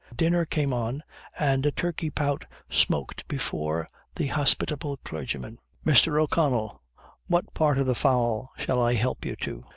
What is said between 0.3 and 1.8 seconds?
came on, and a